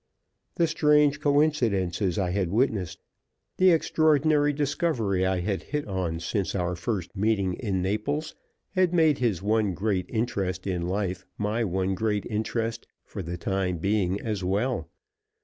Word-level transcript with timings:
The 0.55 0.65
strange 0.65 1.19
coincidences 1.19 2.17
I 2.17 2.31
had 2.31 2.49
witnessed, 2.49 3.03
the 3.57 3.69
extraordinary 3.69 4.51
discovery 4.51 5.27
I 5.27 5.41
had 5.41 5.61
hit 5.61 5.87
on 5.87 6.19
since 6.19 6.55
our 6.55 6.75
first 6.75 7.15
meeting 7.15 7.53
in 7.53 7.83
Naples, 7.83 8.33
had 8.71 8.95
made 8.95 9.19
his 9.19 9.43
one 9.43 9.75
great 9.75 10.07
interest 10.09 10.65
in 10.65 10.87
life 10.87 11.23
my 11.37 11.63
one 11.63 11.93
great 11.93 12.25
interest 12.25 12.87
for 13.05 13.21
the 13.21 13.37
time 13.37 13.77
being 13.77 14.19
as 14.19 14.43
well. 14.43 14.89